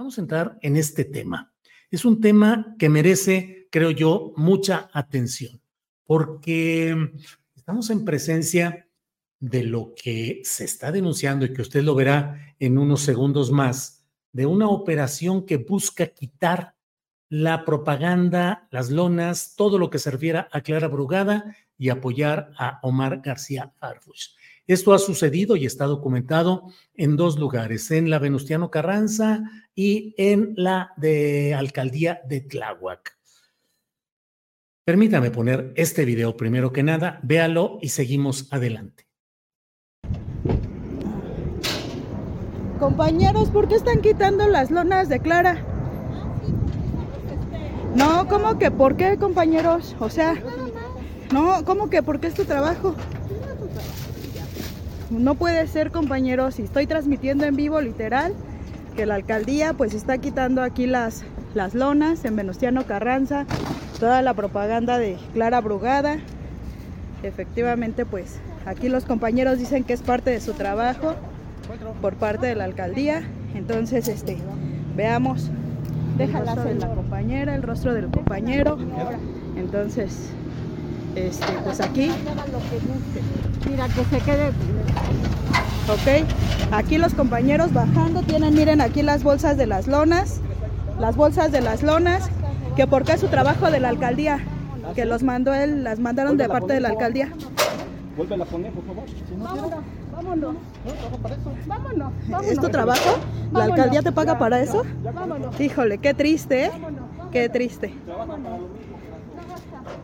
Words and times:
Vamos 0.00 0.16
a 0.16 0.22
entrar 0.22 0.58
en 0.62 0.78
este 0.78 1.04
tema. 1.04 1.52
Es 1.90 2.06
un 2.06 2.22
tema 2.22 2.74
que 2.78 2.88
merece, 2.88 3.68
creo 3.70 3.90
yo, 3.90 4.32
mucha 4.34 4.88
atención, 4.94 5.60
porque 6.06 6.96
estamos 7.54 7.90
en 7.90 8.06
presencia 8.06 8.88
de 9.40 9.62
lo 9.62 9.92
que 9.94 10.40
se 10.42 10.64
está 10.64 10.90
denunciando 10.90 11.44
y 11.44 11.52
que 11.52 11.60
usted 11.60 11.82
lo 11.82 11.94
verá 11.94 12.54
en 12.58 12.78
unos 12.78 13.02
segundos 13.02 13.50
más, 13.50 14.06
de 14.32 14.46
una 14.46 14.70
operación 14.70 15.44
que 15.44 15.58
busca 15.58 16.06
quitar 16.06 16.76
la 17.28 17.66
propaganda, 17.66 18.68
las 18.70 18.88
lonas, 18.88 19.52
todo 19.54 19.78
lo 19.78 19.90
que 19.90 19.98
serviera 19.98 20.48
a 20.50 20.62
Clara 20.62 20.88
Brugada 20.88 21.54
y 21.76 21.90
apoyar 21.90 22.52
a 22.56 22.80
Omar 22.84 23.20
García 23.20 23.74
Harfuch. 23.78 24.30
Esto 24.70 24.94
ha 24.94 25.00
sucedido 25.00 25.56
y 25.56 25.66
está 25.66 25.86
documentado 25.86 26.66
en 26.94 27.16
dos 27.16 27.40
lugares, 27.40 27.90
en 27.90 28.08
la 28.08 28.20
Venustiano 28.20 28.70
Carranza 28.70 29.42
y 29.74 30.14
en 30.16 30.52
la 30.54 30.92
de 30.96 31.54
Alcaldía 31.54 32.20
de 32.28 32.42
Tláhuac. 32.42 33.18
Permítame 34.84 35.32
poner 35.32 35.72
este 35.74 36.04
video 36.04 36.36
primero 36.36 36.72
que 36.72 36.84
nada, 36.84 37.18
véalo 37.24 37.80
y 37.82 37.88
seguimos 37.88 38.46
adelante. 38.52 39.08
Compañeros, 42.78 43.50
¿por 43.50 43.66
qué 43.66 43.74
están 43.74 44.00
quitando 44.00 44.46
las 44.46 44.70
lonas 44.70 45.08
de 45.08 45.18
Clara? 45.18 45.64
No, 47.96 48.28
¿cómo 48.28 48.56
que 48.56 48.70
por 48.70 48.94
qué, 48.94 49.16
compañeros? 49.18 49.96
O 49.98 50.08
sea, 50.08 50.40
no, 51.32 51.64
¿cómo 51.64 51.90
que 51.90 52.04
por 52.04 52.20
qué 52.20 52.28
es 52.28 52.34
tu 52.34 52.44
trabajo? 52.44 52.94
No 55.10 55.34
puede 55.34 55.66
ser, 55.66 55.90
compañeros, 55.90 56.54
si 56.54 56.62
estoy 56.62 56.86
transmitiendo 56.86 57.44
en 57.44 57.56
vivo, 57.56 57.80
literal, 57.80 58.32
que 58.94 59.06
la 59.06 59.16
alcaldía 59.16 59.72
pues 59.72 59.92
está 59.92 60.18
quitando 60.18 60.62
aquí 60.62 60.86
las, 60.86 61.24
las 61.52 61.74
lonas 61.74 62.24
en 62.24 62.36
Venustiano 62.36 62.86
Carranza, 62.86 63.44
toda 63.98 64.22
la 64.22 64.34
propaganda 64.34 64.98
de 64.98 65.18
Clara 65.34 65.60
Brugada. 65.60 66.18
Efectivamente, 67.24 68.06
pues 68.06 68.38
aquí 68.66 68.88
los 68.88 69.04
compañeros 69.04 69.58
dicen 69.58 69.82
que 69.82 69.94
es 69.94 70.02
parte 70.02 70.30
de 70.30 70.40
su 70.40 70.52
trabajo 70.52 71.14
por 72.00 72.14
parte 72.14 72.46
de 72.46 72.54
la 72.54 72.64
alcaldía. 72.64 73.24
Entonces, 73.54 74.06
este, 74.06 74.38
veamos, 74.96 75.50
déjala 76.18 76.56
en 76.70 76.78
la 76.78 76.94
compañera, 76.94 77.56
el 77.56 77.62
rostro 77.62 77.94
del 77.94 78.06
compañero. 78.10 78.78
Entonces, 79.56 80.30
este, 81.16 81.52
pues 81.64 81.80
aquí. 81.80 82.10
Mira, 83.68 83.86
que 83.88 84.04
se 84.04 84.18
quede. 84.24 84.48
Ok, 85.88 86.26
aquí 86.72 86.98
los 86.98 87.14
compañeros 87.14 87.72
bajando 87.72 88.22
tienen, 88.22 88.54
miren 88.54 88.80
aquí 88.80 89.02
las 89.02 89.22
bolsas 89.24 89.56
de 89.56 89.66
las 89.66 89.88
lonas, 89.88 90.40
las 91.00 91.16
bolsas 91.16 91.50
de 91.50 91.60
las 91.60 91.82
lonas, 91.82 92.30
que 92.76 92.86
porque 92.86 93.12
es 93.12 93.20
su 93.20 93.28
trabajo 93.28 93.70
de 93.70 93.80
la 93.80 93.88
alcaldía, 93.88 94.38
que 94.94 95.04
los 95.04 95.22
mandó 95.22 95.52
él, 95.52 95.82
las 95.82 95.98
mandaron 95.98 96.36
de 96.36 96.48
parte 96.48 96.74
de 96.74 96.80
la 96.80 96.90
alcaldía. 96.90 97.32
Vuelve 98.16 98.42
a 98.42 98.44
poner, 98.44 98.72
por 98.72 98.84
favor. 98.84 99.04
Vámonos, 99.38 99.84
vámonos. 100.12 100.54
Vámonos, 101.66 102.12
vámonos. 102.28 102.46
¿Es 102.46 102.60
tu 102.60 102.68
trabajo? 102.68 103.18
¿La 103.52 103.64
alcaldía 103.64 104.02
te 104.02 104.12
paga 104.12 104.38
para 104.38 104.60
eso? 104.60 104.84
Híjole, 105.58 105.98
qué 105.98 106.14
triste, 106.14 106.66
¿eh? 106.66 106.70
Qué 107.32 107.48
triste. 107.48 107.94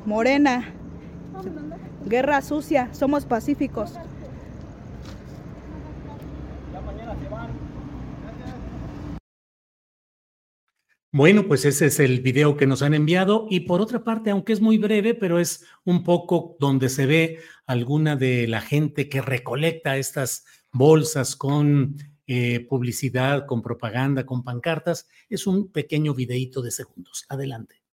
Morena. 0.04 0.64
Guerra 2.04 2.40
sucia, 2.42 2.92
somos 2.92 3.24
pacíficos. 3.24 3.92
Bueno, 11.12 11.48
pues 11.48 11.64
ese 11.64 11.86
es 11.86 11.98
el 11.98 12.20
video 12.20 12.58
que 12.58 12.66
nos 12.66 12.82
han 12.82 12.92
enviado 12.92 13.46
y 13.48 13.60
por 13.60 13.80
otra 13.80 14.04
parte, 14.04 14.28
aunque 14.28 14.52
es 14.52 14.60
muy 14.60 14.76
breve, 14.76 15.14
pero 15.14 15.40
es 15.40 15.64
un 15.84 16.04
poco 16.04 16.58
donde 16.60 16.90
se 16.90 17.06
ve 17.06 17.38
alguna 17.66 18.16
de 18.16 18.46
la 18.46 18.60
gente 18.60 19.08
que 19.08 19.22
recolecta 19.22 19.96
estas 19.96 20.44
bolsas 20.72 21.34
con 21.34 21.96
eh, 22.26 22.66
publicidad, 22.68 23.46
con 23.46 23.62
propaganda, 23.62 24.26
con 24.26 24.44
pancartas, 24.44 25.08
es 25.30 25.46
un 25.46 25.72
pequeño 25.72 26.12
videíto 26.12 26.60
de 26.60 26.70
segundos. 26.70 27.24
Adelante. 27.30 27.85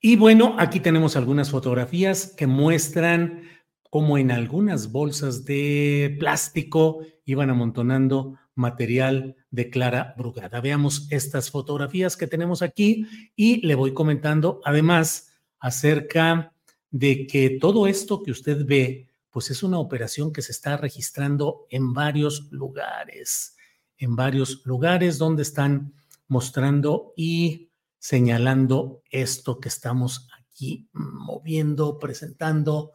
Y 0.00 0.16
bueno, 0.16 0.56
aquí 0.58 0.80
tenemos 0.80 1.16
algunas 1.16 1.50
fotografías 1.50 2.34
que 2.36 2.46
muestran 2.46 3.42
cómo 3.90 4.18
en 4.18 4.30
algunas 4.30 4.92
bolsas 4.92 5.44
de 5.44 6.16
plástico 6.18 7.00
iban 7.24 7.50
amontonando 7.50 8.38
material 8.54 9.36
de 9.50 9.70
Clara 9.70 10.14
Brugada. 10.16 10.60
Veamos 10.60 11.06
estas 11.10 11.50
fotografías 11.50 12.16
que 12.16 12.26
tenemos 12.26 12.62
aquí 12.62 13.06
y 13.34 13.66
le 13.66 13.74
voy 13.74 13.94
comentando 13.94 14.60
además 14.64 15.32
acerca 15.60 16.52
de 16.90 17.26
que 17.26 17.58
todo 17.60 17.86
esto 17.86 18.22
que 18.22 18.30
usted 18.30 18.64
ve, 18.66 19.08
pues 19.30 19.50
es 19.50 19.62
una 19.62 19.78
operación 19.78 20.32
que 20.32 20.42
se 20.42 20.52
está 20.52 20.76
registrando 20.76 21.66
en 21.70 21.92
varios 21.92 22.50
lugares, 22.50 23.56
en 23.98 24.16
varios 24.16 24.64
lugares 24.64 25.18
donde 25.18 25.42
están 25.42 25.94
mostrando 26.28 27.12
y 27.16 27.65
señalando 27.98 29.02
esto 29.10 29.60
que 29.60 29.68
estamos 29.68 30.28
aquí 30.56 30.88
moviendo, 30.92 31.98
presentando 31.98 32.92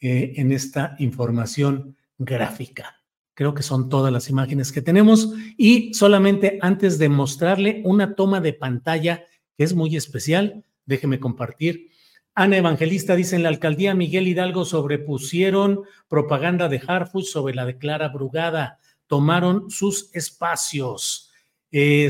eh, 0.00 0.34
en 0.36 0.52
esta 0.52 0.96
información 0.98 1.96
gráfica. 2.18 2.96
Creo 3.34 3.54
que 3.54 3.62
son 3.62 3.88
todas 3.88 4.12
las 4.12 4.30
imágenes 4.30 4.70
que 4.70 4.82
tenemos 4.82 5.32
y 5.56 5.92
solamente 5.94 6.58
antes 6.62 6.98
de 6.98 7.08
mostrarle 7.08 7.82
una 7.84 8.14
toma 8.14 8.40
de 8.40 8.52
pantalla 8.52 9.24
que 9.56 9.64
es 9.64 9.74
muy 9.74 9.96
especial, 9.96 10.64
déjeme 10.86 11.18
compartir. 11.18 11.88
Ana 12.34 12.56
Evangelista 12.56 13.14
dice 13.14 13.36
en 13.36 13.44
la 13.44 13.48
alcaldía 13.48 13.94
Miguel 13.94 14.26
Hidalgo 14.26 14.64
sobrepusieron 14.64 15.82
propaganda 16.08 16.68
de 16.68 16.82
Harfuch 16.84 17.26
sobre 17.26 17.54
la 17.54 17.64
de 17.64 17.78
Clara 17.78 18.08
Brugada, 18.08 18.78
tomaron 19.06 19.70
sus 19.70 20.10
espacios. 20.14 21.30
Eh, 21.70 22.08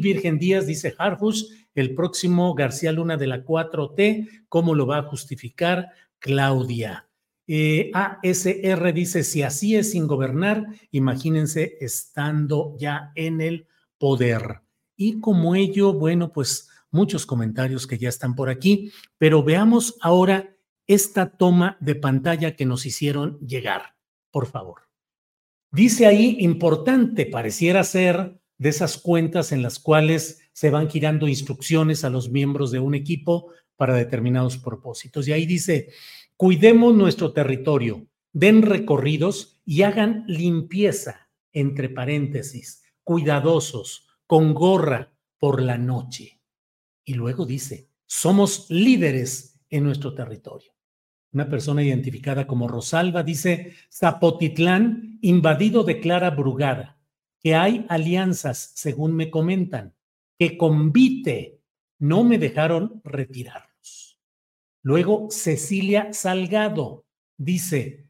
Virgen 0.00 0.38
Díaz 0.38 0.66
dice 0.66 0.94
Harfuch, 0.96 1.44
el 1.74 1.94
próximo 1.94 2.54
García 2.54 2.92
Luna 2.92 3.16
de 3.16 3.26
la 3.26 3.44
4T, 3.44 4.44
¿cómo 4.48 4.74
lo 4.74 4.86
va 4.86 4.98
a 4.98 5.02
justificar 5.04 5.90
Claudia? 6.18 7.08
Eh, 7.46 7.90
ASR 7.92 8.92
dice, 8.92 9.24
si 9.24 9.42
así 9.42 9.76
es 9.76 9.90
sin 9.90 10.06
gobernar, 10.06 10.66
imagínense 10.90 11.76
estando 11.80 12.76
ya 12.78 13.12
en 13.14 13.40
el 13.40 13.66
poder. 13.98 14.60
Y 14.96 15.20
como 15.20 15.54
ello, 15.54 15.92
bueno, 15.92 16.32
pues 16.32 16.68
muchos 16.90 17.26
comentarios 17.26 17.86
que 17.86 17.98
ya 17.98 18.08
están 18.08 18.34
por 18.34 18.48
aquí, 18.48 18.92
pero 19.18 19.42
veamos 19.42 19.96
ahora 20.00 20.56
esta 20.86 21.36
toma 21.36 21.76
de 21.80 21.94
pantalla 21.94 22.54
que 22.54 22.66
nos 22.66 22.86
hicieron 22.86 23.38
llegar, 23.40 23.96
por 24.30 24.46
favor. 24.46 24.82
Dice 25.70 26.06
ahí, 26.06 26.36
importante, 26.40 27.26
pareciera 27.26 27.82
ser 27.82 28.38
de 28.58 28.68
esas 28.68 28.98
cuentas 28.98 29.52
en 29.52 29.62
las 29.62 29.78
cuales 29.78 30.41
se 30.52 30.70
van 30.70 30.88
girando 30.88 31.28
instrucciones 31.28 32.04
a 32.04 32.10
los 32.10 32.30
miembros 32.30 32.70
de 32.70 32.80
un 32.80 32.94
equipo 32.94 33.48
para 33.76 33.94
determinados 33.94 34.58
propósitos. 34.58 35.26
Y 35.28 35.32
ahí 35.32 35.46
dice, 35.46 35.88
Cuidemos 36.42 36.92
nuestro 36.92 37.32
territorio, 37.32 38.08
den 38.32 38.62
recorridos 38.62 39.60
y 39.64 39.82
hagan 39.82 40.24
limpieza, 40.26 41.30
entre 41.52 41.88
paréntesis, 41.88 42.82
cuidadosos, 43.04 44.08
con 44.26 44.52
gorra 44.52 45.12
por 45.38 45.62
la 45.62 45.78
noche. 45.78 46.40
Y 47.04 47.14
luego 47.14 47.46
dice, 47.46 47.90
somos 48.06 48.66
líderes 48.70 49.60
en 49.70 49.84
nuestro 49.84 50.14
territorio. 50.14 50.72
Una 51.32 51.48
persona 51.48 51.84
identificada 51.84 52.44
como 52.46 52.66
Rosalba 52.66 53.22
dice, 53.22 53.74
Zapotitlán 53.88 55.20
invadido 55.22 55.84
declara 55.84 56.30
Brugada, 56.30 56.98
que 57.38 57.54
hay 57.54 57.86
alianzas, 57.88 58.72
según 58.74 59.14
me 59.14 59.30
comentan, 59.30 59.94
que 60.42 60.58
convite 60.58 61.60
no 62.00 62.24
me 62.24 62.36
dejaron 62.36 63.00
retirar. 63.04 63.68
Luego, 64.82 65.28
Cecilia 65.30 66.12
Salgado 66.12 67.04
dice, 67.36 68.08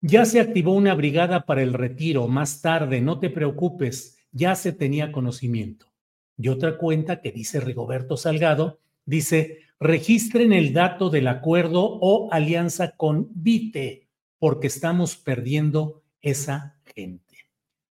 ya 0.00 0.24
se 0.24 0.40
activó 0.40 0.72
una 0.72 0.94
brigada 0.94 1.44
para 1.44 1.62
el 1.62 1.74
retiro 1.74 2.26
más 2.26 2.62
tarde, 2.62 3.02
no 3.02 3.20
te 3.20 3.28
preocupes, 3.28 4.16
ya 4.30 4.54
se 4.54 4.72
tenía 4.72 5.12
conocimiento. 5.12 5.92
Y 6.38 6.48
otra 6.48 6.78
cuenta 6.78 7.20
que 7.20 7.32
dice 7.32 7.60
Rigoberto 7.60 8.16
Salgado, 8.16 8.80
dice, 9.04 9.58
registren 9.78 10.54
el 10.54 10.72
dato 10.72 11.10
del 11.10 11.28
acuerdo 11.28 11.82
o 12.00 12.32
alianza 12.32 12.96
con 12.96 13.28
Vite, 13.34 14.08
porque 14.38 14.68
estamos 14.68 15.16
perdiendo 15.16 16.02
esa 16.22 16.78
gente. 16.96 17.36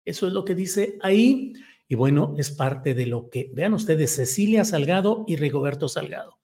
Eso 0.06 0.26
es 0.28 0.32
lo 0.32 0.46
que 0.46 0.54
dice 0.54 0.96
ahí. 1.02 1.52
Y 1.90 1.96
bueno, 1.96 2.36
es 2.38 2.52
parte 2.52 2.94
de 2.94 3.04
lo 3.04 3.30
que, 3.30 3.50
vean 3.52 3.74
ustedes, 3.74 4.14
Cecilia 4.14 4.64
Salgado 4.64 5.24
y 5.26 5.34
Rigoberto 5.34 5.88
Salgado. 5.88 6.38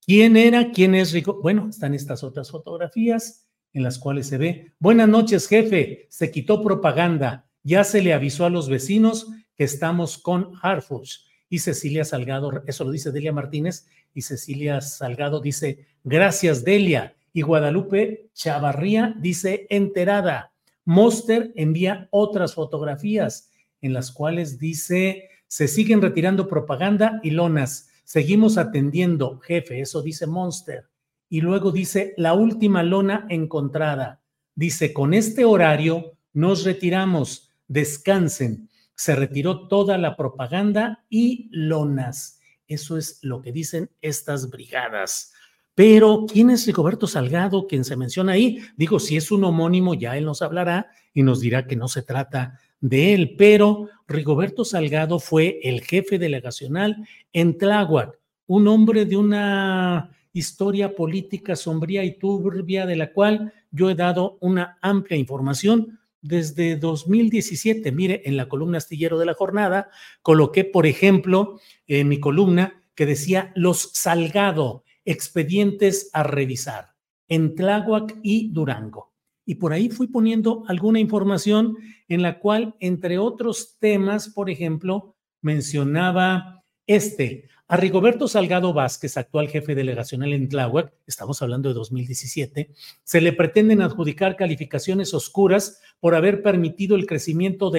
¿Quién 0.00 0.36
era? 0.36 0.70
¿Quién 0.70 0.94
es 0.94 1.10
Rico? 1.10 1.40
Bueno, 1.42 1.66
están 1.68 1.94
estas 1.94 2.22
otras 2.22 2.52
fotografías 2.52 3.48
en 3.72 3.82
las 3.82 3.98
cuales 3.98 4.28
se 4.28 4.38
ve. 4.38 4.72
Buenas 4.78 5.08
noches, 5.08 5.48
jefe. 5.48 6.06
Se 6.10 6.30
quitó 6.30 6.62
propaganda. 6.62 7.50
Ya 7.64 7.82
se 7.82 8.02
le 8.02 8.14
avisó 8.14 8.46
a 8.46 8.50
los 8.50 8.68
vecinos 8.68 9.26
que 9.56 9.64
estamos 9.64 10.16
con 10.16 10.52
Harfuch. 10.62 11.24
Y 11.48 11.58
Cecilia 11.58 12.04
Salgado, 12.04 12.62
eso 12.68 12.84
lo 12.84 12.92
dice 12.92 13.10
Delia 13.10 13.32
Martínez, 13.32 13.88
y 14.14 14.22
Cecilia 14.22 14.80
Salgado 14.80 15.40
dice, 15.40 15.88
gracias 16.04 16.62
Delia. 16.62 17.16
Y 17.32 17.42
Guadalupe 17.42 18.28
Chavarría 18.32 19.16
dice, 19.18 19.66
enterada. 19.70 20.52
Monster 20.84 21.50
envía 21.56 22.06
otras 22.12 22.54
fotografías 22.54 23.50
en 23.84 23.92
las 23.92 24.10
cuales 24.10 24.58
dice, 24.58 25.28
se 25.46 25.68
siguen 25.68 26.02
retirando 26.02 26.48
propaganda 26.48 27.20
y 27.22 27.30
lonas 27.30 27.90
Seguimos 28.04 28.58
atendiendo, 28.58 29.38
jefe, 29.40 29.80
eso 29.80 30.02
dice 30.02 30.26
Monster. 30.26 30.90
Y 31.30 31.40
luego 31.40 31.72
dice, 31.72 32.12
la 32.18 32.34
última 32.34 32.82
lona 32.82 33.26
encontrada. 33.30 34.22
Dice, 34.54 34.92
con 34.92 35.14
este 35.14 35.44
horario 35.46 36.12
nos 36.34 36.64
retiramos, 36.64 37.50
descansen. 37.66 38.68
Se 38.94 39.16
retiró 39.16 39.68
toda 39.68 39.96
la 39.96 40.16
propaganda 40.16 41.04
y 41.08 41.48
lonas. 41.50 42.38
Eso 42.68 42.98
es 42.98 43.18
lo 43.22 43.40
que 43.40 43.52
dicen 43.52 43.90
estas 44.02 44.50
brigadas. 44.50 45.32
Pero, 45.74 46.26
¿quién 46.30 46.50
es 46.50 46.66
Rigoberto 46.66 47.06
Salgado, 47.06 47.66
quien 47.66 47.84
se 47.84 47.96
menciona 47.96 48.32
ahí? 48.32 48.60
Digo, 48.76 49.00
si 49.00 49.16
es 49.16 49.32
un 49.32 49.44
homónimo, 49.44 49.94
ya 49.94 50.16
él 50.16 50.26
nos 50.26 50.42
hablará 50.42 50.88
y 51.12 51.22
nos 51.22 51.40
dirá 51.40 51.66
que 51.66 51.74
no 51.74 51.88
se 51.88 52.02
trata 52.02 52.60
de 52.84 53.14
él, 53.14 53.34
pero 53.38 53.88
Rigoberto 54.06 54.62
Salgado 54.62 55.18
fue 55.18 55.58
el 55.62 55.80
jefe 55.80 56.18
delegacional 56.18 57.08
en 57.32 57.56
Tláhuac, 57.56 58.18
un 58.46 58.68
hombre 58.68 59.06
de 59.06 59.16
una 59.16 60.10
historia 60.34 60.94
política 60.94 61.56
sombría 61.56 62.04
y 62.04 62.18
turbia 62.18 62.84
de 62.84 62.96
la 62.96 63.10
cual 63.14 63.54
yo 63.70 63.88
he 63.88 63.94
dado 63.94 64.36
una 64.42 64.76
amplia 64.82 65.16
información 65.16 65.98
desde 66.20 66.76
2017. 66.76 67.90
Mire, 67.90 68.20
en 68.26 68.36
la 68.36 68.50
columna 68.50 68.76
astillero 68.76 69.18
de 69.18 69.24
la 69.24 69.34
jornada 69.34 69.88
coloqué, 70.20 70.64
por 70.64 70.84
ejemplo, 70.84 71.60
en 71.86 72.06
mi 72.08 72.20
columna 72.20 72.82
que 72.94 73.06
decía 73.06 73.50
los 73.56 73.92
Salgado, 73.94 74.84
expedientes 75.06 76.10
a 76.12 76.22
revisar 76.22 76.92
en 77.28 77.54
Tláhuac 77.54 78.14
y 78.22 78.52
Durango 78.52 79.13
y 79.46 79.56
por 79.56 79.72
ahí 79.72 79.88
fui 79.88 80.06
poniendo 80.06 80.64
alguna 80.68 81.00
información 81.00 81.76
en 82.08 82.22
la 82.22 82.38
cual, 82.38 82.74
entre 82.80 83.18
otros 83.18 83.76
temas, 83.78 84.28
por 84.28 84.50
ejemplo, 84.50 85.16
mencionaba 85.40 86.64
este, 86.86 87.48
a 87.68 87.76
Rigoberto 87.76 88.28
Salgado 88.28 88.72
Vázquez, 88.72 89.16
actual 89.16 89.48
jefe 89.48 89.74
delegacional 89.74 90.32
en 90.32 90.48
Tláhuac, 90.48 90.92
estamos 91.06 91.40
hablando 91.42 91.68
de 91.68 91.74
2017, 91.74 92.70
se 93.02 93.20
le 93.20 93.32
pretenden 93.32 93.82
adjudicar 93.82 94.36
calificaciones 94.36 95.14
oscuras 95.14 95.80
por 96.00 96.14
haber 96.14 96.42
permitido 96.42 96.96
el 96.96 97.06
crecimiento 97.06 97.70
de... 97.70 97.78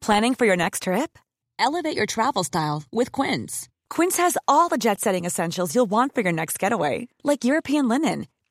Planning 0.00 0.34
for 0.34 0.46
your 0.46 0.56
next 0.56 0.82
trip? 0.82 1.18
Elevate 1.58 1.94
your 1.94 2.06
travel 2.06 2.42
style 2.42 2.84
with 2.90 3.12
Quince. 3.12 3.68
Quince 3.88 4.16
has 4.18 4.36
all 4.48 4.68
the 4.68 4.78
jet-setting 4.78 5.24
essentials 5.24 5.74
you'll 5.74 5.88
want 5.88 6.14
for 6.14 6.22
your 6.22 6.32
next 6.32 6.58
getaway, 6.58 7.06
like 7.22 7.44
European 7.44 7.86
linen 7.86 8.26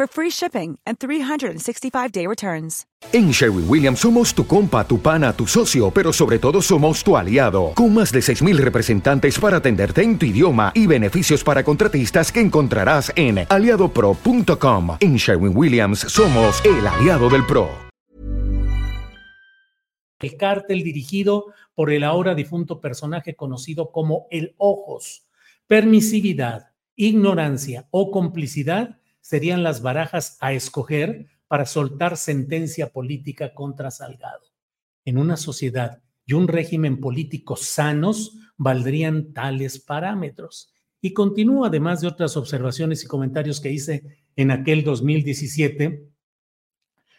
for 0.00 0.08
free 0.08 0.30
shipping 0.30 0.78
and 0.86 0.98
365-day 0.98 2.26
returns. 2.26 2.86
En 3.12 3.32
Sherwin 3.32 3.68
Williams 3.68 3.98
somos 3.98 4.32
tu 4.34 4.46
compa, 4.46 4.86
tu 4.86 4.98
pana, 4.98 5.34
tu 5.34 5.46
socio, 5.46 5.90
pero 5.90 6.10
sobre 6.10 6.38
todo 6.38 6.62
somos 6.62 7.04
tu 7.04 7.18
aliado. 7.18 7.72
Con 7.74 7.92
más 7.92 8.10
de 8.12 8.22
6000 8.22 8.56
representantes 8.56 9.38
para 9.38 9.58
atenderte 9.58 10.02
en 10.02 10.18
tu 10.18 10.24
idioma 10.24 10.72
y 10.74 10.86
beneficios 10.86 11.44
para 11.44 11.64
contratistas 11.64 12.32
que 12.32 12.40
encontrarás 12.40 13.12
en 13.14 13.46
aliadopro.com. 13.46 14.96
En 15.00 15.16
Sherwin 15.16 15.54
Williams 15.54 16.00
somos 16.00 16.64
el 16.64 16.86
aliado 16.86 17.28
del 17.28 17.44
pro. 17.44 17.68
el 20.20 20.36
cártel 20.36 20.82
dirigido 20.82 21.46
por 21.74 21.90
el 21.90 22.04
ahora 22.04 22.34
difunto 22.34 22.80
personaje 22.80 23.34
conocido 23.34 23.90
como 23.90 24.26
el 24.30 24.54
Ojos. 24.58 25.26
Permisividad, 25.66 26.72
ignorancia 26.94 27.86
o 27.90 28.10
complicidad 28.10 28.99
serían 29.20 29.62
las 29.62 29.82
barajas 29.82 30.36
a 30.40 30.52
escoger 30.52 31.26
para 31.48 31.66
soltar 31.66 32.16
sentencia 32.16 32.92
política 32.92 33.54
contra 33.54 33.90
Salgado. 33.90 34.46
En 35.04 35.18
una 35.18 35.36
sociedad 35.36 36.02
y 36.24 36.34
un 36.34 36.46
régimen 36.46 37.00
político 37.00 37.56
sanos 37.56 38.36
valdrían 38.56 39.32
tales 39.32 39.78
parámetros. 39.78 40.72
Y 41.00 41.12
continúo, 41.12 41.64
además 41.64 42.00
de 42.00 42.08
otras 42.08 42.36
observaciones 42.36 43.02
y 43.02 43.06
comentarios 43.06 43.60
que 43.60 43.72
hice 43.72 44.18
en 44.36 44.50
aquel 44.50 44.84
2017, 44.84 46.06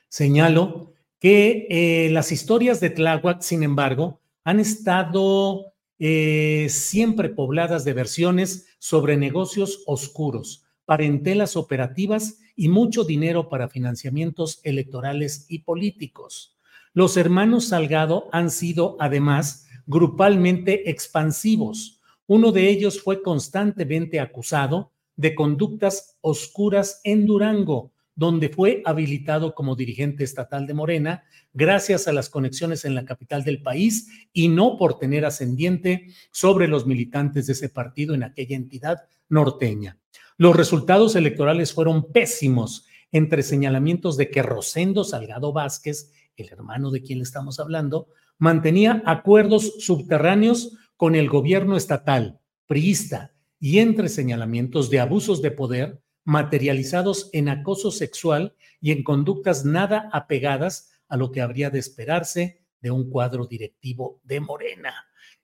señalo 0.07 0.93
que 1.19 1.67
eh, 1.69 2.09
las 2.11 2.31
historias 2.31 2.79
de 2.79 2.89
Tláhuac, 2.89 3.41
sin 3.41 3.63
embargo, 3.63 4.21
han 4.43 4.59
estado 4.59 5.73
eh, 5.99 6.67
siempre 6.69 7.29
pobladas 7.29 7.85
de 7.85 7.93
versiones 7.93 8.67
sobre 8.79 9.17
negocios 9.17 9.83
oscuros, 9.85 10.65
parentelas 10.91 11.55
operativas 11.55 12.39
y 12.53 12.67
mucho 12.67 13.05
dinero 13.05 13.47
para 13.47 13.69
financiamientos 13.69 14.59
electorales 14.65 15.45
y 15.47 15.59
políticos. 15.59 16.57
Los 16.91 17.15
hermanos 17.15 17.69
Salgado 17.69 18.27
han 18.33 18.51
sido, 18.51 18.97
además, 18.99 19.67
grupalmente 19.85 20.89
expansivos. 20.89 22.01
Uno 22.27 22.51
de 22.51 22.67
ellos 22.67 23.01
fue 23.01 23.21
constantemente 23.21 24.19
acusado 24.19 24.91
de 25.15 25.33
conductas 25.33 26.17
oscuras 26.19 26.99
en 27.05 27.25
Durango, 27.25 27.93
donde 28.13 28.49
fue 28.49 28.81
habilitado 28.83 29.55
como 29.55 29.77
dirigente 29.77 30.25
estatal 30.25 30.67
de 30.67 30.73
Morena 30.73 31.23
gracias 31.53 32.09
a 32.09 32.11
las 32.11 32.27
conexiones 32.27 32.83
en 32.83 32.95
la 32.95 33.05
capital 33.05 33.45
del 33.45 33.61
país 33.61 34.09
y 34.33 34.49
no 34.49 34.77
por 34.77 34.99
tener 34.99 35.23
ascendiente 35.23 36.07
sobre 36.33 36.67
los 36.67 36.85
militantes 36.85 37.47
de 37.47 37.53
ese 37.53 37.69
partido 37.69 38.13
en 38.13 38.23
aquella 38.23 38.57
entidad 38.57 39.03
norteña. 39.29 39.97
Los 40.41 40.55
resultados 40.55 41.15
electorales 41.15 41.71
fueron 41.71 42.11
pésimos 42.11 42.87
entre 43.11 43.43
señalamientos 43.43 44.17
de 44.17 44.31
que 44.31 44.41
Rosendo 44.41 45.03
Salgado 45.03 45.53
Vázquez, 45.53 46.13
el 46.35 46.49
hermano 46.49 46.89
de 46.89 47.03
quien 47.03 47.21
estamos 47.21 47.59
hablando, 47.59 48.07
mantenía 48.39 49.03
acuerdos 49.05 49.75
subterráneos 49.77 50.75
con 50.97 51.13
el 51.13 51.29
gobierno 51.29 51.77
estatal, 51.77 52.39
priista, 52.65 53.35
y 53.59 53.77
entre 53.77 54.09
señalamientos 54.09 54.89
de 54.89 54.99
abusos 54.99 55.43
de 55.43 55.51
poder 55.51 56.01
materializados 56.23 57.29
en 57.33 57.47
acoso 57.47 57.91
sexual 57.91 58.55
y 58.81 58.93
en 58.93 59.03
conductas 59.03 59.63
nada 59.63 60.09
apegadas 60.11 60.89
a 61.07 61.17
lo 61.17 61.31
que 61.31 61.41
habría 61.41 61.69
de 61.69 61.77
esperarse 61.77 62.60
de 62.81 62.91
un 62.91 63.09
cuadro 63.09 63.45
directivo 63.45 64.19
de 64.23 64.39
Morena. 64.39 64.93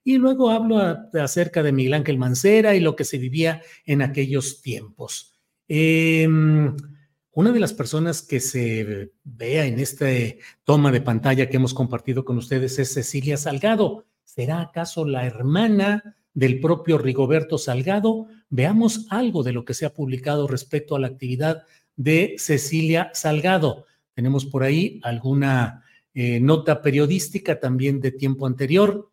Y 0.04 0.18
luego 0.18 0.50
hablo 0.50 0.80
acerca 1.22 1.64
de 1.64 1.72
Miguel 1.72 1.94
Ángel 1.94 2.18
Mancera 2.18 2.76
y 2.76 2.80
lo 2.80 2.96
que 2.96 3.04
se 3.04 3.18
vivía 3.18 3.62
en 3.86 4.02
aquellos 4.02 4.62
tiempos. 4.62 5.38
Em, 5.68 6.76
una 7.32 7.52
de 7.52 7.60
las 7.60 7.74
personas 7.74 8.22
que 8.22 8.40
se 8.40 9.12
vea 9.24 9.66
en 9.66 9.80
esta 9.80 10.08
toma 10.64 10.92
de 10.92 11.02
pantalla 11.02 11.50
que 11.50 11.58
hemos 11.58 11.74
compartido 11.74 12.24
con 12.26 12.38
ustedes 12.38 12.80
es 12.80 12.94
Cecilia 12.94 13.38
Salgado. 13.38 14.06
¿Será 14.24 14.62
acaso 14.62 15.06
la 15.06 15.26
hermana 15.26 16.16
del 16.34 16.60
propio 16.60 16.98
Rigoberto 16.98 17.58
Salgado? 17.58 18.28
Veamos 18.50 19.08
algo 19.10 19.44
de 19.44 19.52
lo 19.52 19.66
que 19.66 19.74
se 19.74 19.86
ha 19.86 19.94
publicado 19.94 20.48
respecto 20.48 20.96
a 20.96 21.00
la 21.00 21.08
actividad 21.08 21.64
de 21.96 22.36
Cecilia 22.38 23.12
Salgado. 23.14 23.86
Tenemos 24.14 24.46
por 24.46 24.64
ahí 24.64 25.00
alguna 25.04 25.84
eh, 26.20 26.40
nota 26.40 26.82
periodística 26.82 27.60
también 27.60 28.02
de 28.02 28.12
tiempo 28.12 28.48
anterior. 28.48 29.12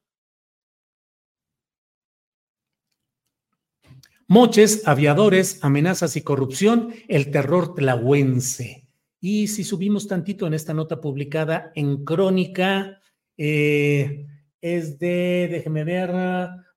Moches, 4.26 4.88
aviadores, 4.88 5.62
amenazas 5.62 6.16
y 6.16 6.23
corrupción, 6.23 6.94
el 7.08 7.30
terror 7.30 7.75
tlahuense. 7.75 8.88
Y 9.20 9.49
si 9.49 9.64
subimos 9.64 10.08
tantito 10.08 10.46
en 10.46 10.54
esta 10.54 10.73
nota 10.73 11.02
publicada 11.02 11.73
en 11.75 12.06
Crónica, 12.06 13.02
eh, 13.37 14.26
es 14.62 14.99
de, 14.99 15.49
déjeme 15.50 15.84
ver, 15.84 16.11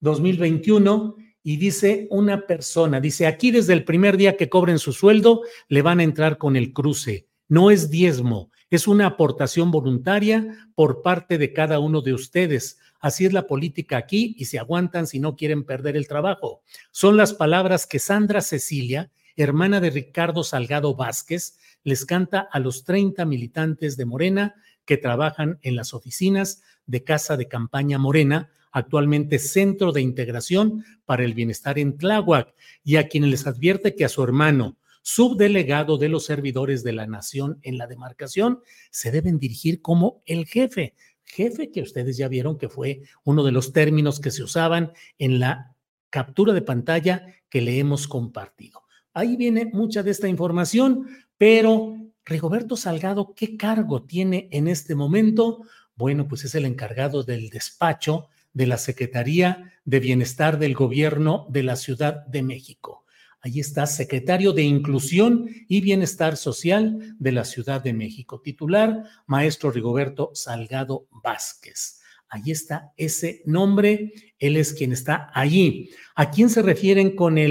2021, 0.02 1.16
y 1.42 1.56
dice 1.56 2.06
una 2.12 2.46
persona, 2.46 3.00
dice, 3.00 3.28
aquí 3.28 3.52
desde 3.52 3.72
el 3.72 3.86
primer 3.86 4.18
día 4.18 4.36
que 4.36 4.50
cobren 4.50 4.78
su 4.78 4.92
sueldo, 4.92 5.44
le 5.70 5.82
van 5.82 6.02
a 6.02 6.04
entrar 6.04 6.38
con 6.38 6.58
el 6.58 6.74
cruce. 6.74 7.30
No 7.48 7.72
es 7.72 7.90
diezmo, 7.90 8.52
es 8.70 8.88
una 8.88 9.06
aportación 9.06 9.72
voluntaria 9.72 10.70
por 10.76 11.02
parte 11.02 11.38
de 11.38 11.54
cada 11.54 11.80
uno 11.80 12.02
de 12.02 12.14
ustedes. 12.14 12.80
Así 13.00 13.26
es 13.26 13.34
la 13.34 13.48
política 13.48 13.98
aquí 13.98 14.36
y 14.38 14.46
se 14.46 14.60
aguantan 14.60 15.08
si 15.08 15.20
no 15.20 15.36
quieren 15.36 15.64
perder 15.64 15.96
el 15.96 16.08
trabajo. 16.08 16.62
Son 16.92 17.16
las 17.16 17.34
palabras 17.34 17.86
que 17.86 18.00
Sandra 18.00 18.42
Cecilia, 18.42 19.12
hermana 19.36 19.80
de 19.80 19.92
Ricardo 19.92 20.44
Salgado 20.44 20.96
Vázquez, 20.96 21.60
les 21.84 22.06
canta 22.06 22.48
a 22.52 22.60
los 22.60 22.84
30 22.84 23.24
militantes 23.26 23.96
de 23.96 24.06
Morena 24.06 24.56
que 24.86 24.98
trabajan 24.98 25.60
en 25.62 25.76
las 25.76 25.94
oficinas 25.94 26.64
de 26.86 27.04
Casa 27.04 27.38
de 27.38 27.48
Campaña 27.48 27.98
Morena, 27.98 28.50
actualmente 28.72 29.40
Centro 29.40 29.92
de 29.92 30.02
Integración 30.02 30.84
para 31.06 31.24
el 31.24 31.34
Bienestar 31.34 31.80
en 31.80 31.98
Tláhuac, 31.98 32.54
y 32.84 32.96
a 32.96 33.08
quienes 33.08 33.30
les 33.30 33.48
advierte 33.48 33.96
que 33.96 34.06
a 34.06 34.10
su 34.10 34.24
hermano, 34.24 34.78
subdelegado 35.08 35.98
de 35.98 36.10
los 36.10 36.26
servidores 36.26 36.84
de 36.84 36.92
la 36.92 37.08
nación 37.08 37.60
en 37.62 37.78
la 37.78 37.88
demarcación, 37.88 38.60
se 38.92 39.10
deben 39.10 39.40
dirigir 39.40 39.82
como 39.82 40.22
el 40.26 40.46
jefe, 40.46 40.96
jefe 41.24 41.72
que 41.72 41.82
ustedes 41.82 42.18
ya 42.18 42.28
vieron 42.28 42.58
que 42.58 42.68
fue 42.68 43.04
uno 43.24 43.46
de 43.46 43.54
los 43.54 43.72
términos 43.72 44.20
que 44.20 44.32
se 44.32 44.44
usaban 44.44 44.92
en 45.18 45.40
la 45.40 45.78
captura 46.10 46.52
de 46.52 46.62
pantalla 46.62 47.26
que 47.50 47.62
le 47.62 47.80
hemos 47.80 48.06
compartido. 48.10 48.84
Ahí 49.14 49.38
viene 49.38 49.70
mucha 49.72 50.04
de 50.04 50.12
esta 50.12 50.28
información, 50.28 51.08
pero 51.38 51.96
Rigoberto 52.26 52.76
Salgado, 52.76 53.34
¿qué 53.34 53.56
cargo 53.56 54.04
tiene 54.04 54.50
en 54.52 54.68
este 54.68 54.94
momento? 54.94 55.62
Bueno, 55.96 56.28
pues 56.28 56.44
es 56.44 56.54
el 56.54 56.66
encargado 56.66 57.24
del 57.24 57.50
despacho 57.50 58.28
de 58.52 58.68
la 58.68 58.78
Secretaría 58.78 59.72
de 59.86 60.02
Bienestar 60.02 60.60
del 60.60 60.74
Gobierno 60.74 61.48
de 61.50 61.64
la 61.64 61.78
Ciudad 61.78 62.26
de 62.26 62.44
México. 62.44 63.06
Ahí 63.42 63.60
está, 63.60 63.86
secretario 63.86 64.52
de 64.52 64.64
Inclusión 64.64 65.48
y 65.68 65.82
Bienestar 65.82 66.38
Social 66.38 67.16
de 67.20 67.32
la 67.32 67.46
Ciudad 67.46 67.82
de 67.82 67.94
México. 67.94 68.42
Titular, 68.42 69.04
maestro 69.28 69.72
Rigoberto 69.72 70.32
Salgado 70.34 71.08
Vázquez. 71.24 72.02
Ahí 72.30 72.52
está 72.52 72.92
ese 72.98 73.44
nombre. 73.46 74.12
Él 74.40 74.58
es 74.58 74.74
quien 74.74 74.92
está 74.92 75.30
allí. 75.34 75.92
¿A 76.16 76.32
quién 76.32 76.50
se 76.50 76.62
refieren 76.62 77.16
con 77.16 77.38
eh, 77.38 77.44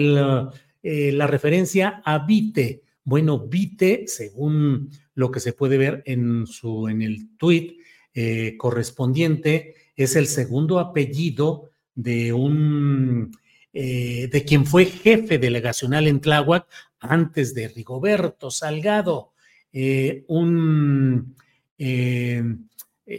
la 1.12 1.26
referencia 1.26 2.02
a 2.04 2.26
Vite? 2.26 2.82
Bueno, 3.04 3.46
Vite, 3.46 4.04
según 4.06 4.90
lo 5.14 5.30
que 5.30 5.40
se 5.40 5.52
puede 5.52 5.78
ver 5.78 6.02
en, 6.04 6.46
su, 6.46 6.88
en 6.88 7.02
el 7.02 7.36
tuit 7.36 7.78
eh, 8.12 8.56
correspondiente, 8.58 9.74
es 9.94 10.16
el 10.16 10.26
segundo 10.26 10.78
apellido 10.78 11.70
de 11.94 12.32
un 12.32 13.30
eh, 13.78 14.30
de 14.32 14.42
quien 14.46 14.64
fue 14.64 14.86
jefe 14.86 15.36
delegacional 15.36 16.08
en 16.08 16.22
Tláhuac 16.22 16.66
antes 16.98 17.52
de 17.52 17.68
Rigoberto 17.68 18.50
Salgado, 18.50 19.34
eh, 19.70 20.24
un 20.28 21.36
eh, 21.76 22.42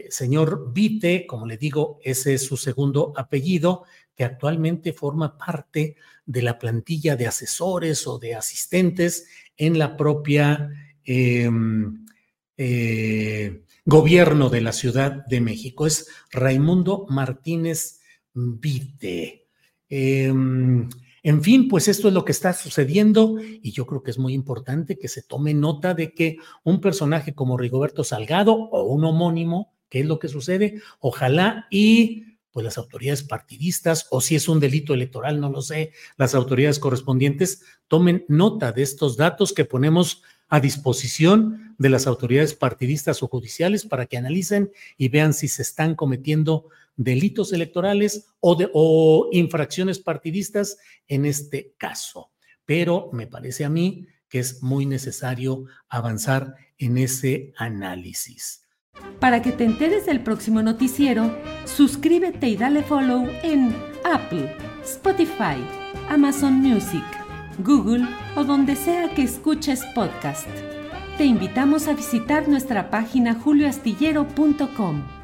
señor 0.09 0.73
Vite, 0.73 1.27
como 1.27 1.45
le 1.45 1.57
digo, 1.57 1.99
ese 2.03 2.33
es 2.33 2.41
su 2.41 2.57
segundo 2.57 3.13
apellido, 3.15 3.83
que 4.15 4.23
actualmente 4.23 4.93
forma 4.93 5.37
parte 5.37 5.95
de 6.25 6.41
la 6.41 6.57
plantilla 6.57 7.15
de 7.15 7.27
asesores 7.27 8.07
o 8.07 8.17
de 8.17 8.33
asistentes 8.33 9.27
en 9.57 9.77
la 9.77 9.95
propia 9.95 10.71
em, 11.03 12.03
gobierno 13.85 14.49
de 14.49 14.61
la 14.61 14.71
Ciudad 14.71 15.23
de 15.27 15.39
México. 15.39 15.85
Es 15.85 16.07
Raimundo 16.31 17.05
Martínez 17.09 17.99
Vite. 18.33 19.46
Em, 19.89 20.89
en 21.23 21.43
fin, 21.43 21.67
pues 21.67 21.87
esto 21.87 22.07
es 22.07 22.13
lo 22.13 22.23
que 22.23 22.31
está 22.31 22.53
sucediendo 22.53 23.35
y 23.39 23.71
yo 23.71 23.85
creo 23.85 24.03
que 24.03 24.11
es 24.11 24.17
muy 24.17 24.33
importante 24.33 24.97
que 24.97 25.07
se 25.07 25.21
tome 25.21 25.53
nota 25.53 25.93
de 25.93 26.13
que 26.13 26.37
un 26.63 26.79
personaje 26.79 27.33
como 27.33 27.57
Rigoberto 27.57 28.03
Salgado 28.03 28.53
o 28.53 28.83
un 28.83 29.03
homónimo, 29.03 29.73
que 29.89 30.01
es 30.01 30.05
lo 30.05 30.19
que 30.19 30.27
sucede, 30.27 30.81
ojalá 30.99 31.67
y 31.69 32.37
pues 32.51 32.63
las 32.63 32.77
autoridades 32.77 33.23
partidistas 33.23 34.07
o 34.09 34.19
si 34.19 34.35
es 34.35 34.49
un 34.49 34.59
delito 34.59 34.93
electoral, 34.93 35.39
no 35.39 35.49
lo 35.49 35.61
sé, 35.61 35.91
las 36.17 36.33
autoridades 36.33 36.79
correspondientes 36.79 37.61
tomen 37.87 38.25
nota 38.27 38.71
de 38.71 38.83
estos 38.83 39.15
datos 39.15 39.53
que 39.53 39.65
ponemos 39.65 40.23
a 40.49 40.59
disposición 40.59 41.75
de 41.77 41.89
las 41.89 42.07
autoridades 42.07 42.53
partidistas 42.53 43.21
o 43.21 43.27
judiciales 43.27 43.85
para 43.85 44.05
que 44.05 44.17
analicen 44.17 44.71
y 44.97 45.09
vean 45.09 45.33
si 45.33 45.47
se 45.47 45.61
están 45.61 45.93
cometiendo 45.93 46.69
delitos 46.97 47.53
electorales 47.53 48.27
o, 48.41 49.29
infracciones 49.31 49.99
partidistas 49.99 50.77
en 51.07 51.25
este 51.25 51.73
caso. 51.77 52.31
Pero 52.65 53.09
me 53.13 53.27
parece 53.27 53.63
a 53.63 53.69
mí 53.69 54.07
que 54.27 54.39
es 54.39 54.61
muy 54.61 54.85
necesario 54.85 55.65
avanzar 55.87 56.55
en 56.77 56.97
ese 56.97 57.53
análisis. 57.57 58.63
Para 59.21 59.41
que 59.41 59.53
te 59.53 59.63
enteres 59.63 60.05
del 60.05 60.21
próximo 60.21 60.61
noticiero, 60.61 61.33
suscríbete 61.65 62.49
y 62.49 62.57
dale 62.57 62.83
follow 62.83 63.25
en 63.43 63.73
Apple, 64.03 64.53
Spotify, 64.83 65.63
Amazon 66.09 66.55
Music 66.55 67.05
Google 67.59 68.07
o 68.35 68.43
donde 68.43 68.75
sea 68.75 69.13
que 69.13 69.23
escuches 69.23 69.83
podcast. 69.95 70.47
Te 71.17 71.25
invitamos 71.25 71.87
a 71.87 71.93
visitar 71.93 72.47
nuestra 72.47 72.89
página 72.89 73.33
julioastillero.com. 73.33 75.16